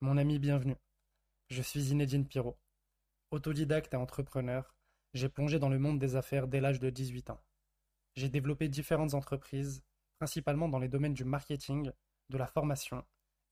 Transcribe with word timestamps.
Mon 0.00 0.16
ami, 0.16 0.38
bienvenue. 0.38 0.76
Je 1.48 1.60
suis 1.60 1.80
Zinedine 1.80 2.24
Pirot. 2.24 2.56
Autodidacte 3.32 3.94
et 3.94 3.96
entrepreneur, 3.96 4.76
j'ai 5.12 5.28
plongé 5.28 5.58
dans 5.58 5.68
le 5.68 5.80
monde 5.80 5.98
des 5.98 6.14
affaires 6.14 6.46
dès 6.46 6.60
l'âge 6.60 6.78
de 6.78 6.88
18 6.88 7.30
ans. 7.30 7.40
J'ai 8.14 8.28
développé 8.28 8.68
différentes 8.68 9.14
entreprises, 9.14 9.82
principalement 10.20 10.68
dans 10.68 10.78
les 10.78 10.88
domaines 10.88 11.14
du 11.14 11.24
marketing, 11.24 11.90
de 12.28 12.38
la 12.38 12.46
formation 12.46 13.04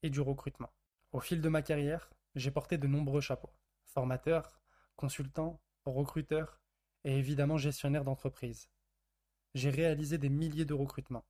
et 0.05 0.09
du 0.09 0.21
recrutement. 0.21 0.73
Au 1.11 1.19
fil 1.19 1.41
de 1.41 1.49
ma 1.49 1.63
carrière, 1.63 2.13
j'ai 2.37 2.53
porté 2.53 2.79
de 2.79 2.87
nombreux 2.87 3.21
chapeaux. 3.21 3.53
Formateur, 3.85 4.61
consultant, 4.95 5.61
recruteur 5.85 6.61
et 7.03 7.19
évidemment 7.19 7.59
gestionnaire 7.59 8.05
d'entreprise. 8.05 8.71
J'ai 9.55 9.71
réalisé 9.71 10.17
des 10.17 10.31
milliers 10.31 10.65
de 10.65 10.75
recrutements. 10.75 11.27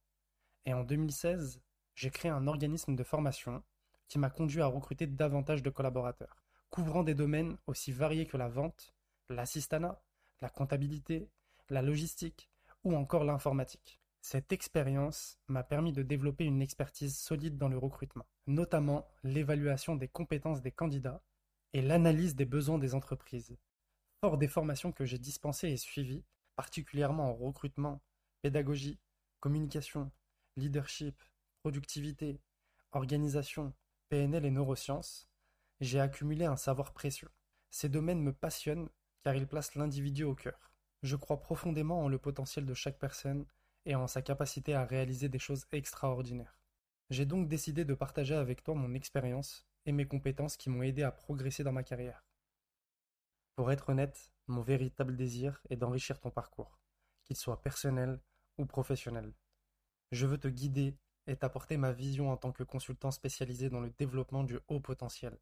Et 0.66 0.74
en 0.74 0.84
2016, 0.84 1.62
j'ai 1.94 2.10
créé 2.10 2.30
un 2.30 2.46
organisme 2.46 2.94
de 2.94 3.02
formation 3.02 3.64
qui 4.09 4.18
m'a 4.18 4.30
conduit 4.30 4.62
à 4.62 4.66
recruter 4.66 5.07
davantage 5.07 5.62
de 5.62 5.70
collaborateurs, 5.70 6.43
couvrant 6.70 7.03
des 7.03 7.14
domaines 7.14 7.57
aussi 7.67 7.93
variés 7.93 8.26
que 8.26 8.36
la 8.36 8.49
vente, 8.49 8.94
l'assistanat, 9.29 10.03
la 10.40 10.49
comptabilité, 10.49 11.29
la 11.68 11.82
logistique 11.82 12.50
ou 12.85 12.94
encore 12.94 13.25
l'informatique. 13.25 14.00
Cette 14.21 14.53
expérience 14.53 15.39
m'a 15.46 15.63
permis 15.63 15.93
de 15.93 16.03
développer 16.03 16.44
une 16.44 16.63
expertise 16.63 17.16
solide 17.16 17.58
dans 17.58 17.68
le 17.68 17.79
recrutement, 17.79 18.27
notamment 18.46 19.07
l'évaluation 19.22 19.94
des 19.94 20.08
compétences 20.08 20.63
des 20.63 20.72
candidats 20.72 21.22
et 21.72 21.82
l'analyse 21.82 22.35
des 22.35 22.44
besoins 22.44 22.79
des 22.79 22.94
entreprises. 22.94 23.57
Fort 24.21 24.38
des 24.38 24.49
formations 24.49 24.93
que 24.93 25.04
j'ai 25.04 25.18
dispensées 25.18 25.68
et 25.68 25.77
suivies, 25.77 26.25
particulièrement 26.57 27.30
en 27.30 27.35
recrutement, 27.35 28.00
pédagogie, 28.43 28.99
communication, 29.41 30.11
leadership, 30.57 31.22
productivité, 31.63 32.41
organisation, 32.92 33.75
PNL 34.08 34.44
et 34.44 34.50
neurosciences, 34.50 35.28
j'ai 35.80 36.00
accumulé 36.00 36.44
un 36.44 36.56
savoir 36.56 36.92
précieux. 36.92 37.30
Ces 37.70 37.88
domaines 37.88 38.22
me 38.22 38.32
passionnent 38.32 38.88
car 39.22 39.34
ils 39.34 39.48
placent 39.48 39.74
l'individu 39.74 40.24
au 40.24 40.34
cœur. 40.34 40.70
Je 41.02 41.16
crois 41.16 41.40
profondément 41.40 42.04
en 42.04 42.08
le 42.08 42.18
potentiel 42.18 42.64
de 42.64 42.74
chaque 42.74 42.98
personne 42.98 43.46
et 43.84 43.94
en 43.94 44.06
sa 44.06 44.22
capacité 44.22 44.74
à 44.74 44.84
réaliser 44.84 45.28
des 45.28 45.38
choses 45.38 45.66
extraordinaires. 45.72 46.58
J'ai 47.10 47.26
donc 47.26 47.48
décidé 47.48 47.84
de 47.84 47.94
partager 47.94 48.34
avec 48.34 48.62
toi 48.62 48.74
mon 48.74 48.94
expérience 48.94 49.66
et 49.84 49.92
mes 49.92 50.06
compétences 50.06 50.56
qui 50.56 50.70
m'ont 50.70 50.82
aidé 50.82 51.02
à 51.02 51.12
progresser 51.12 51.64
dans 51.64 51.72
ma 51.72 51.82
carrière. 51.82 52.24
Pour 53.54 53.72
être 53.72 53.91
honnête, 53.91 54.30
mon 54.46 54.62
véritable 54.62 55.16
désir 55.16 55.62
est 55.70 55.76
d'enrichir 55.76 56.20
ton 56.20 56.30
parcours, 56.30 56.78
qu'il 57.24 57.36
soit 57.36 57.62
personnel 57.62 58.20
ou 58.58 58.66
professionnel. 58.66 59.34
Je 60.12 60.26
veux 60.26 60.38
te 60.38 60.48
guider 60.48 60.96
et 61.27 61.36
t'apporter 61.36 61.77
ma 61.77 61.92
vision 61.92 62.30
en 62.30 62.36
tant 62.36 62.52
que 62.52 62.62
consultant 62.62 63.10
spécialisé 63.10 63.69
dans 63.70 63.80
le 63.80 63.91
développement 63.98 64.44
du 64.44 64.58
haut 64.69 64.80
potentiel. 64.80 65.38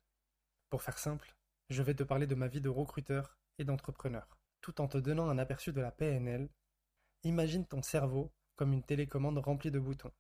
Pour 0.71 0.83
faire 0.83 0.99
simple, 0.99 1.37
je 1.71 1.83
vais 1.83 1.95
te 1.95 2.03
parler 2.03 2.27
de 2.27 2.35
ma 2.35 2.49
vie 2.49 2.61
de 2.61 2.69
recruteur 2.69 3.39
et 3.59 3.65
d'entrepreneur, 3.65 4.39
tout 4.61 4.81
en 4.81 4.89
te 4.89 4.99
donnant 4.99 5.29
un 5.29 5.39
aperçu 5.39 5.73
de 5.73 5.81
la 5.81 5.93
PNL. 5.93 6.49
Imagine 7.23 7.67
ton 7.67 7.83
cerveau 7.83 8.33
comme 8.57 8.73
une 8.73 8.83
télécommande 8.83 9.39
remplie 9.39 9.71
de 9.71 9.79
boutons. 9.79 10.13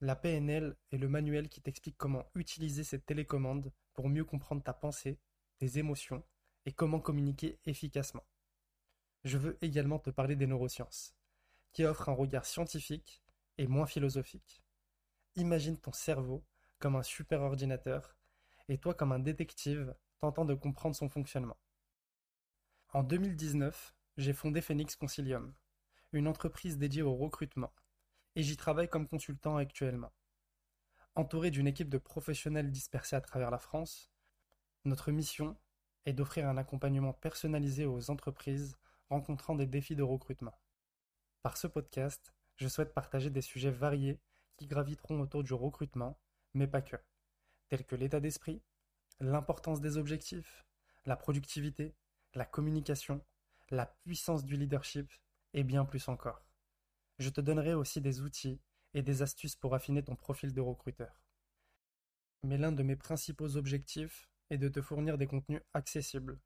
La 0.00 0.14
PNL 0.14 0.76
est 0.92 0.98
le 0.98 1.08
manuel 1.08 1.48
qui 1.48 1.60
t'explique 1.60 1.96
comment 1.96 2.30
utiliser 2.34 2.84
cette 2.84 3.06
télécommande 3.06 3.72
pour 3.94 4.08
mieux 4.08 4.24
comprendre 4.24 4.62
ta 4.62 4.72
pensée, 4.72 5.18
tes 5.58 5.78
émotions 5.78 6.24
et 6.66 6.72
comment 6.72 7.00
communiquer 7.00 7.58
efficacement. 7.66 8.24
Je 9.24 9.38
veux 9.38 9.58
également 9.60 9.98
te 9.98 10.10
parler 10.10 10.36
des 10.36 10.46
neurosciences, 10.46 11.16
qui 11.72 11.84
offrent 11.84 12.08
un 12.08 12.14
regard 12.14 12.46
scientifique 12.46 13.22
et 13.56 13.66
moins 13.66 13.86
philosophique. 13.86 14.62
Imagine 15.38 15.78
ton 15.78 15.92
cerveau 15.92 16.44
comme 16.80 16.96
un 16.96 17.04
super 17.04 17.42
ordinateur 17.42 18.16
et 18.68 18.76
toi 18.76 18.92
comme 18.92 19.12
un 19.12 19.20
détective 19.20 19.94
tentant 20.18 20.44
de 20.44 20.54
comprendre 20.54 20.96
son 20.96 21.08
fonctionnement. 21.08 21.56
En 22.88 23.04
2019, 23.04 23.94
j'ai 24.16 24.32
fondé 24.32 24.60
Phoenix 24.60 24.96
Concilium, 24.96 25.54
une 26.10 26.26
entreprise 26.26 26.76
dédiée 26.76 27.02
au 27.02 27.14
recrutement, 27.14 27.72
et 28.34 28.42
j'y 28.42 28.56
travaille 28.56 28.88
comme 28.88 29.06
consultant 29.06 29.56
actuellement. 29.56 30.12
Entouré 31.14 31.52
d'une 31.52 31.68
équipe 31.68 31.88
de 31.88 31.98
professionnels 31.98 32.72
dispersés 32.72 33.14
à 33.14 33.20
travers 33.20 33.52
la 33.52 33.60
France, 33.60 34.10
notre 34.84 35.12
mission 35.12 35.56
est 36.04 36.14
d'offrir 36.14 36.48
un 36.48 36.56
accompagnement 36.56 37.12
personnalisé 37.12 37.86
aux 37.86 38.10
entreprises 38.10 38.76
rencontrant 39.08 39.54
des 39.54 39.66
défis 39.66 39.94
de 39.94 40.02
recrutement. 40.02 40.58
Par 41.42 41.56
ce 41.56 41.68
podcast, 41.68 42.34
je 42.56 42.66
souhaite 42.66 42.92
partager 42.92 43.30
des 43.30 43.40
sujets 43.40 43.70
variés 43.70 44.18
qui 44.58 44.66
graviteront 44.66 45.20
autour 45.20 45.42
du 45.42 45.54
recrutement, 45.54 46.18
mais 46.52 46.66
pas 46.66 46.82
que, 46.82 46.96
tels 47.68 47.86
que 47.86 47.96
l'état 47.96 48.20
d'esprit, 48.20 48.60
l'importance 49.20 49.80
des 49.80 49.96
objectifs, 49.96 50.66
la 51.06 51.16
productivité, 51.16 51.94
la 52.34 52.44
communication, 52.44 53.24
la 53.70 53.86
puissance 53.86 54.44
du 54.44 54.56
leadership 54.56 55.10
et 55.54 55.64
bien 55.64 55.84
plus 55.84 56.08
encore. 56.08 56.44
Je 57.18 57.30
te 57.30 57.40
donnerai 57.40 57.74
aussi 57.74 58.00
des 58.00 58.20
outils 58.20 58.60
et 58.94 59.02
des 59.02 59.22
astuces 59.22 59.56
pour 59.56 59.74
affiner 59.74 60.02
ton 60.02 60.16
profil 60.16 60.52
de 60.52 60.60
recruteur. 60.60 61.22
Mais 62.42 62.58
l'un 62.58 62.72
de 62.72 62.82
mes 62.82 62.96
principaux 62.96 63.56
objectifs 63.56 64.28
est 64.50 64.58
de 64.58 64.68
te 64.68 64.82
fournir 64.82 65.18
des 65.18 65.26
contenus 65.26 65.62
accessibles, 65.74 66.40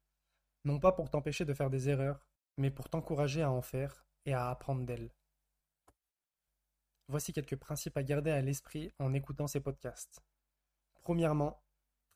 non 0.65 0.79
pas 0.79 0.93
pour 0.93 1.11
t'empêcher 1.11 1.45
de 1.45 1.55
faire 1.55 1.71
des 1.71 1.89
erreurs, 1.89 2.27
mais 2.57 2.71
pour 2.71 2.89
t'encourager 2.89 3.43
à 3.43 3.51
en 3.51 3.63
faire 3.63 4.07
et 4.27 4.35
à 4.35 4.51
apprendre 4.51 4.85
d'elles. 4.85 5.11
Voici 7.13 7.35
quelques 7.35 7.57
principes 7.57 7.99
à 7.99 8.03
garder 8.03 8.31
à 8.31 8.41
l'esprit 8.41 8.91
en 8.99 9.13
écoutant 9.13 9.47
ces 9.47 9.61
podcasts. 9.61 10.23
Premièrement, 11.03 11.63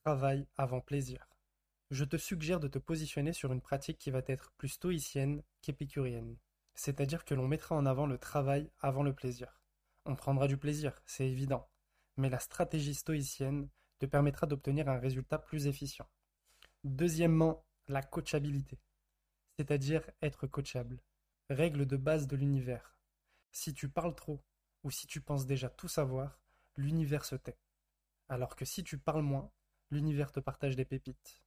travail 0.04 0.46
avant 0.56 0.80
plaisir. 0.80 1.28
Je 1.90 2.06
te 2.06 2.16
suggère 2.16 2.60
de 2.60 2.68
te 2.68 2.78
positionner 2.78 3.34
sur 3.34 3.52
une 3.52 3.60
pratique 3.60 3.98
qui 3.98 4.10
va 4.10 4.22
être 4.26 4.52
plus 4.52 4.70
stoïcienne 4.70 5.42
qu'épicurienne. 5.60 6.38
C'est-à-dire 6.74 7.26
que 7.26 7.34
l'on 7.34 7.46
mettra 7.46 7.74
en 7.74 7.84
avant 7.84 8.06
le 8.06 8.16
travail 8.16 8.70
avant 8.80 9.02
le 9.02 9.12
plaisir. 9.12 9.60
On 10.06 10.16
prendra 10.16 10.48
du 10.48 10.56
plaisir, 10.56 10.98
c'est 11.04 11.28
évident, 11.28 11.68
mais 12.16 12.30
la 12.30 12.38
stratégie 12.38 12.94
stoïcienne 12.94 13.68
te 13.98 14.06
permettra 14.06 14.46
d'obtenir 14.46 14.88
un 14.88 14.98
résultat 14.98 15.38
plus 15.38 15.66
efficient. 15.66 16.08
Deuxièmement, 16.84 17.66
la 17.88 18.02
coachabilité, 18.02 18.80
c'est-à-dire 19.58 20.10
être 20.22 20.46
coachable. 20.46 21.02
Règle 21.50 21.84
de 21.84 21.98
base 21.98 22.26
de 22.26 22.36
l'univers. 22.36 22.98
Si 23.52 23.74
tu 23.74 23.90
parles 23.90 24.14
trop 24.14 24.42
ou 24.86 24.90
si 24.92 25.08
tu 25.08 25.20
penses 25.20 25.46
déjà 25.46 25.68
tout 25.68 25.88
savoir, 25.88 26.38
l'univers 26.76 27.24
se 27.24 27.34
tait. 27.34 27.58
Alors 28.28 28.54
que 28.54 28.64
si 28.64 28.84
tu 28.84 28.98
parles 28.98 29.24
moins, 29.24 29.50
l'univers 29.90 30.30
te 30.30 30.38
partage 30.38 30.76
des 30.76 30.84
pépites. 30.84 31.42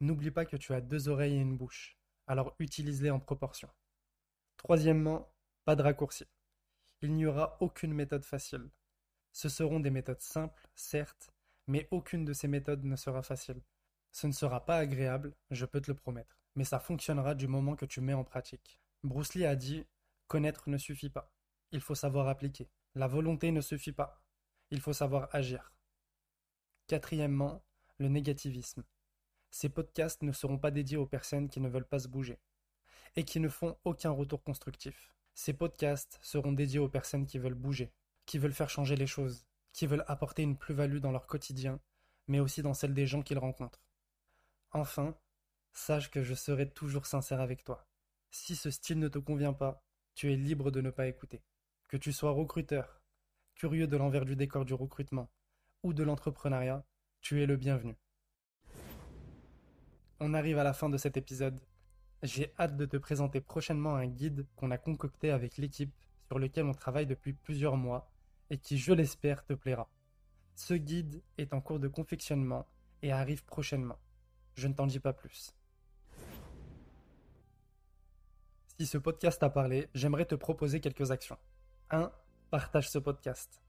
N'oublie 0.00 0.32
pas 0.32 0.44
que 0.44 0.56
tu 0.56 0.74
as 0.74 0.80
deux 0.80 1.08
oreilles 1.08 1.36
et 1.36 1.40
une 1.40 1.56
bouche, 1.56 1.96
alors 2.26 2.56
utilise-les 2.58 3.12
en 3.12 3.20
proportion. 3.20 3.70
Troisièmement, 4.56 5.32
pas 5.64 5.76
de 5.76 5.84
raccourci. 5.84 6.26
Il 7.00 7.14
n'y 7.14 7.26
aura 7.26 7.58
aucune 7.60 7.94
méthode 7.94 8.24
facile. 8.24 8.68
Ce 9.30 9.48
seront 9.48 9.78
des 9.78 9.90
méthodes 9.90 10.20
simples, 10.20 10.68
certes, 10.74 11.30
mais 11.68 11.86
aucune 11.92 12.24
de 12.24 12.32
ces 12.32 12.48
méthodes 12.48 12.82
ne 12.82 12.96
sera 12.96 13.22
facile. 13.22 13.62
Ce 14.10 14.26
ne 14.26 14.32
sera 14.32 14.66
pas 14.66 14.78
agréable, 14.78 15.36
je 15.52 15.64
peux 15.64 15.80
te 15.80 15.92
le 15.92 15.96
promettre, 15.96 16.42
mais 16.56 16.64
ça 16.64 16.80
fonctionnera 16.80 17.36
du 17.36 17.46
moment 17.46 17.76
que 17.76 17.86
tu 17.86 18.00
mets 18.00 18.14
en 18.14 18.24
pratique. 18.24 18.80
Bruce 19.04 19.34
Lee 19.34 19.46
a 19.46 19.54
dit 19.54 19.86
Connaître 20.26 20.68
ne 20.68 20.76
suffit 20.76 21.08
pas, 21.08 21.32
il 21.70 21.80
faut 21.80 21.94
savoir 21.94 22.26
appliquer. 22.26 22.68
La 22.96 23.06
volonté 23.06 23.52
ne 23.52 23.60
suffit 23.60 23.92
pas. 23.92 24.20
Il 24.70 24.80
faut 24.80 24.92
savoir 24.92 25.28
agir. 25.32 25.72
Quatrièmement, 26.88 27.62
le 27.98 28.08
négativisme. 28.08 28.82
Ces 29.50 29.68
podcasts 29.68 30.22
ne 30.22 30.32
seront 30.32 30.58
pas 30.58 30.72
dédiés 30.72 30.96
aux 30.96 31.06
personnes 31.06 31.48
qui 31.48 31.60
ne 31.60 31.68
veulent 31.68 31.86
pas 31.86 32.00
se 32.00 32.08
bouger 32.08 32.40
et 33.14 33.24
qui 33.24 33.38
ne 33.38 33.48
font 33.48 33.76
aucun 33.84 34.10
retour 34.10 34.42
constructif. 34.42 35.12
Ces 35.34 35.52
podcasts 35.52 36.18
seront 36.20 36.52
dédiés 36.52 36.80
aux 36.80 36.88
personnes 36.88 37.26
qui 37.26 37.38
veulent 37.38 37.54
bouger, 37.54 37.92
qui 38.26 38.38
veulent 38.38 38.52
faire 38.52 38.70
changer 38.70 38.96
les 38.96 39.06
choses, 39.06 39.46
qui 39.72 39.86
veulent 39.86 40.04
apporter 40.08 40.42
une 40.42 40.56
plus-value 40.56 40.98
dans 40.98 41.12
leur 41.12 41.26
quotidien, 41.26 41.80
mais 42.26 42.40
aussi 42.40 42.62
dans 42.62 42.74
celle 42.74 42.94
des 42.94 43.06
gens 43.06 43.22
qu'ils 43.22 43.38
rencontrent. 43.38 43.84
Enfin, 44.72 45.16
sache 45.72 46.10
que 46.10 46.22
je 46.22 46.34
serai 46.34 46.68
toujours 46.68 47.06
sincère 47.06 47.40
avec 47.40 47.62
toi. 47.64 47.86
Si 48.30 48.56
ce 48.56 48.70
style 48.70 48.98
ne 48.98 49.08
te 49.08 49.18
convient 49.18 49.52
pas, 49.52 49.84
tu 50.14 50.32
es 50.32 50.36
libre 50.36 50.70
de 50.70 50.80
ne 50.80 50.90
pas 50.90 51.06
écouter. 51.06 51.42
Que 51.90 51.96
tu 51.96 52.12
sois 52.12 52.30
recruteur, 52.30 53.02
curieux 53.56 53.88
de 53.88 53.96
l'envers 53.96 54.24
du 54.24 54.36
décor 54.36 54.64
du 54.64 54.74
recrutement 54.74 55.28
ou 55.82 55.92
de 55.92 56.04
l'entrepreneuriat, 56.04 56.84
tu 57.20 57.42
es 57.42 57.46
le 57.46 57.56
bienvenu. 57.56 57.96
On 60.20 60.32
arrive 60.32 60.58
à 60.58 60.62
la 60.62 60.72
fin 60.72 60.88
de 60.88 60.96
cet 60.96 61.16
épisode. 61.16 61.60
J'ai 62.22 62.54
hâte 62.60 62.76
de 62.76 62.86
te 62.86 62.96
présenter 62.96 63.40
prochainement 63.40 63.96
un 63.96 64.06
guide 64.06 64.46
qu'on 64.54 64.70
a 64.70 64.78
concocté 64.78 65.32
avec 65.32 65.56
l'équipe 65.56 65.92
sur 66.28 66.38
lequel 66.38 66.66
on 66.66 66.74
travaille 66.74 67.08
depuis 67.08 67.32
plusieurs 67.32 67.76
mois 67.76 68.08
et 68.50 68.58
qui, 68.58 68.78
je 68.78 68.92
l'espère, 68.92 69.44
te 69.44 69.54
plaira. 69.54 69.90
Ce 70.54 70.74
guide 70.74 71.20
est 71.38 71.52
en 71.54 71.60
cours 71.60 71.80
de 71.80 71.88
confectionnement 71.88 72.68
et 73.02 73.10
arrive 73.10 73.44
prochainement. 73.44 73.98
Je 74.54 74.68
ne 74.68 74.74
t'en 74.74 74.86
dis 74.86 75.00
pas 75.00 75.12
plus. 75.12 75.56
Si 78.78 78.86
ce 78.86 78.96
podcast 78.96 79.40
t'a 79.40 79.50
parlé, 79.50 79.88
j'aimerais 79.92 80.26
te 80.26 80.36
proposer 80.36 80.80
quelques 80.80 81.10
actions. 81.10 81.36
1. 81.92 82.12
Partage 82.50 82.88
ce 82.88 82.98
podcast. 82.98 83.60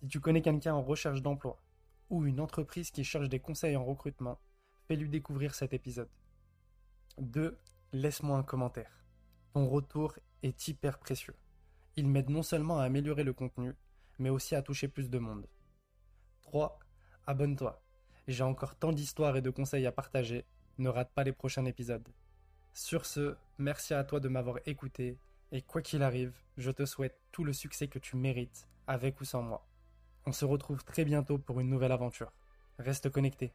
Si 0.00 0.08
tu 0.08 0.20
connais 0.20 0.42
quelqu'un 0.42 0.74
en 0.74 0.82
recherche 0.82 1.22
d'emploi 1.22 1.58
ou 2.10 2.26
une 2.26 2.40
entreprise 2.40 2.90
qui 2.90 3.02
cherche 3.02 3.30
des 3.30 3.40
conseils 3.40 3.76
en 3.76 3.84
recrutement, 3.84 4.38
fais-lui 4.86 5.08
découvrir 5.08 5.54
cet 5.54 5.72
épisode. 5.72 6.10
2. 7.18 7.56
Laisse-moi 7.94 8.36
un 8.36 8.42
commentaire. 8.42 9.04
Ton 9.54 9.66
retour 9.68 10.14
est 10.42 10.68
hyper 10.68 10.98
précieux. 10.98 11.34
Il 11.96 12.08
m'aide 12.08 12.28
non 12.28 12.42
seulement 12.42 12.78
à 12.78 12.84
améliorer 12.84 13.24
le 13.24 13.32
contenu, 13.32 13.74
mais 14.18 14.28
aussi 14.28 14.54
à 14.54 14.60
toucher 14.60 14.88
plus 14.88 15.08
de 15.08 15.18
monde. 15.18 15.46
3. 16.42 16.78
Abonne-toi. 17.26 17.82
J'ai 18.28 18.44
encore 18.44 18.76
tant 18.76 18.92
d'histoires 18.92 19.36
et 19.36 19.42
de 19.42 19.50
conseils 19.50 19.86
à 19.86 19.92
partager, 19.92 20.44
ne 20.76 20.90
rate 20.90 21.12
pas 21.14 21.24
les 21.24 21.32
prochains 21.32 21.64
épisodes. 21.64 22.06
Sur 22.74 23.06
ce, 23.06 23.34
merci 23.56 23.94
à 23.94 24.04
toi 24.04 24.20
de 24.20 24.28
m'avoir 24.28 24.58
écouté, 24.66 25.18
et 25.52 25.60
quoi 25.60 25.82
qu'il 25.82 26.02
arrive, 26.02 26.32
je 26.56 26.70
te 26.70 26.86
souhaite 26.86 27.20
tout 27.30 27.44
le 27.44 27.52
succès 27.52 27.86
que 27.86 27.98
tu 27.98 28.16
mérites, 28.16 28.66
avec 28.86 29.20
ou 29.20 29.24
sans 29.26 29.42
moi. 29.42 29.68
On 30.24 30.32
se 30.32 30.46
retrouve 30.46 30.82
très 30.82 31.04
bientôt 31.04 31.36
pour 31.36 31.60
une 31.60 31.68
nouvelle 31.68 31.92
aventure. 31.92 32.32
Reste 32.78 33.10
connecté. 33.10 33.52